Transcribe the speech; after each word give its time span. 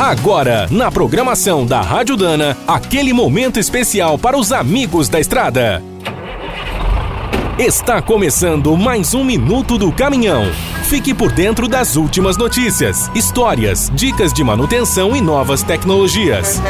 Agora, 0.00 0.66
na 0.70 0.90
programação 0.90 1.66
da 1.66 1.82
Rádio 1.82 2.16
Dana, 2.16 2.56
aquele 2.66 3.12
momento 3.12 3.60
especial 3.60 4.18
para 4.18 4.34
os 4.34 4.50
amigos 4.50 5.10
da 5.10 5.20
estrada. 5.20 5.82
Está 7.58 8.00
começando 8.00 8.74
mais 8.78 9.12
um 9.12 9.22
Minuto 9.22 9.76
do 9.76 9.92
Caminhão. 9.92 10.50
Fique 10.84 11.12
por 11.12 11.30
dentro 11.30 11.68
das 11.68 11.96
últimas 11.96 12.38
notícias, 12.38 13.10
histórias, 13.14 13.92
dicas 13.94 14.32
de 14.32 14.42
manutenção 14.42 15.14
e 15.14 15.20
novas 15.20 15.62
tecnologias. 15.62 16.62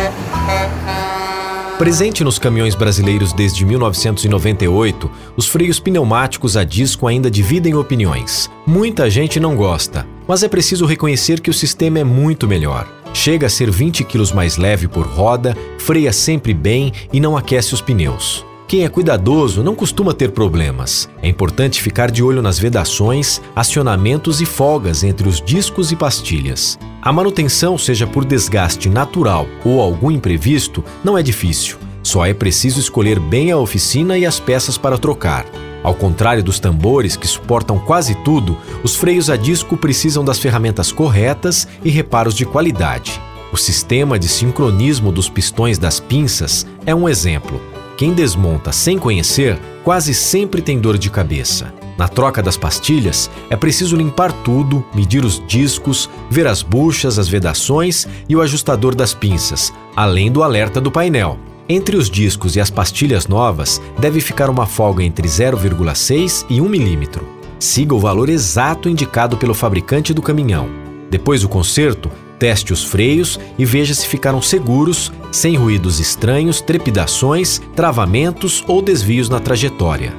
Presente 1.78 2.24
nos 2.24 2.36
caminhões 2.36 2.74
brasileiros 2.74 3.32
desde 3.32 3.64
1998, 3.64 5.08
os 5.36 5.46
freios 5.46 5.78
pneumáticos 5.78 6.56
a 6.56 6.64
disco 6.64 7.06
ainda 7.06 7.30
dividem 7.30 7.76
opiniões. 7.76 8.50
Muita 8.66 9.08
gente 9.08 9.38
não 9.38 9.54
gosta, 9.54 10.04
mas 10.26 10.42
é 10.42 10.48
preciso 10.48 10.84
reconhecer 10.84 11.40
que 11.40 11.48
o 11.48 11.54
sistema 11.54 12.00
é 12.00 12.04
muito 12.04 12.48
melhor. 12.48 12.99
Chega 13.12 13.46
a 13.46 13.50
ser 13.50 13.70
20 13.70 14.04
kg 14.04 14.34
mais 14.34 14.56
leve 14.56 14.88
por 14.88 15.06
roda, 15.06 15.56
freia 15.78 16.12
sempre 16.12 16.54
bem 16.54 16.92
e 17.12 17.20
não 17.20 17.36
aquece 17.36 17.74
os 17.74 17.80
pneus. 17.80 18.46
Quem 18.66 18.84
é 18.84 18.88
cuidadoso 18.88 19.64
não 19.64 19.74
costuma 19.74 20.14
ter 20.14 20.30
problemas. 20.30 21.08
É 21.20 21.28
importante 21.28 21.82
ficar 21.82 22.08
de 22.08 22.22
olho 22.22 22.40
nas 22.40 22.56
vedações, 22.56 23.42
acionamentos 23.54 24.40
e 24.40 24.46
folgas 24.46 25.02
entre 25.02 25.28
os 25.28 25.42
discos 25.42 25.90
e 25.90 25.96
pastilhas. 25.96 26.78
A 27.02 27.12
manutenção, 27.12 27.76
seja 27.76 28.06
por 28.06 28.24
desgaste 28.24 28.88
natural 28.88 29.46
ou 29.64 29.80
algum 29.80 30.10
imprevisto, 30.10 30.84
não 31.02 31.18
é 31.18 31.22
difícil. 31.22 31.78
Só 32.02 32.24
é 32.24 32.32
preciso 32.32 32.78
escolher 32.78 33.18
bem 33.18 33.50
a 33.50 33.58
oficina 33.58 34.16
e 34.16 34.24
as 34.24 34.38
peças 34.38 34.78
para 34.78 34.96
trocar. 34.96 35.44
Ao 35.82 35.94
contrário 35.94 36.42
dos 36.42 36.60
tambores, 36.60 37.16
que 37.16 37.26
suportam 37.26 37.78
quase 37.78 38.14
tudo, 38.16 38.56
os 38.82 38.94
freios 38.94 39.30
a 39.30 39.36
disco 39.36 39.76
precisam 39.76 40.24
das 40.24 40.38
ferramentas 40.38 40.92
corretas 40.92 41.66
e 41.82 41.90
reparos 41.90 42.34
de 42.34 42.44
qualidade. 42.44 43.20
O 43.52 43.56
sistema 43.56 44.18
de 44.18 44.28
sincronismo 44.28 45.10
dos 45.10 45.28
pistões 45.28 45.78
das 45.78 45.98
pinças 45.98 46.66
é 46.86 46.94
um 46.94 47.08
exemplo. 47.08 47.60
Quem 47.96 48.12
desmonta 48.12 48.72
sem 48.72 48.98
conhecer 48.98 49.58
quase 49.82 50.14
sempre 50.14 50.62
tem 50.62 50.78
dor 50.78 50.96
de 50.96 51.10
cabeça. 51.10 51.72
Na 51.98 52.08
troca 52.08 52.42
das 52.42 52.56
pastilhas, 52.56 53.30
é 53.50 53.56
preciso 53.56 53.96
limpar 53.96 54.32
tudo, 54.32 54.82
medir 54.94 55.24
os 55.24 55.42
discos, 55.46 56.08
ver 56.30 56.46
as 56.46 56.62
buchas, 56.62 57.18
as 57.18 57.28
vedações 57.28 58.06
e 58.28 58.36
o 58.36 58.40
ajustador 58.40 58.94
das 58.94 59.12
pinças, 59.12 59.72
além 59.94 60.30
do 60.32 60.42
alerta 60.42 60.80
do 60.80 60.90
painel. 60.90 61.38
Entre 61.72 61.96
os 61.96 62.10
discos 62.10 62.56
e 62.56 62.60
as 62.60 62.68
pastilhas 62.68 63.28
novas, 63.28 63.80
deve 63.96 64.20
ficar 64.20 64.50
uma 64.50 64.66
folga 64.66 65.04
entre 65.04 65.28
0,6 65.28 66.44
e 66.50 66.60
1 66.60 66.68
milímetro. 66.68 67.24
Siga 67.60 67.94
o 67.94 68.00
valor 68.00 68.28
exato 68.28 68.88
indicado 68.88 69.36
pelo 69.36 69.54
fabricante 69.54 70.12
do 70.12 70.20
caminhão. 70.20 70.68
Depois 71.08 71.42
do 71.42 71.48
conserto, 71.48 72.10
Teste 72.40 72.72
os 72.72 72.82
freios 72.82 73.38
e 73.58 73.66
veja 73.66 73.92
se 73.94 74.08
ficaram 74.08 74.40
seguros, 74.40 75.12
sem 75.30 75.56
ruídos 75.56 76.00
estranhos, 76.00 76.62
trepidações, 76.62 77.60
travamentos 77.76 78.64
ou 78.66 78.80
desvios 78.80 79.28
na 79.28 79.38
trajetória. 79.38 80.12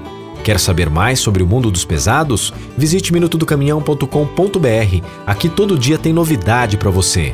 Quer 0.44 0.60
saber 0.60 0.88
mais 0.88 1.20
sobre 1.20 1.42
o 1.42 1.48
mundo 1.48 1.72
dos 1.72 1.84
pesados? 1.84 2.54
Visite 2.78 3.12
minutodocaminhão.com.br. 3.12 5.06
Aqui 5.26 5.50
todo 5.50 5.80
dia 5.80 5.98
tem 5.98 6.14
novidade 6.14 6.78
para 6.78 6.92
você. 6.92 7.34